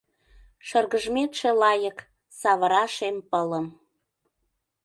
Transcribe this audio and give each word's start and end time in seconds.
Шыргыжметше 0.67 1.49
лайык, 1.61 1.97
савыра 2.39 2.83
шем 2.95 3.17
пылым. 3.29 3.67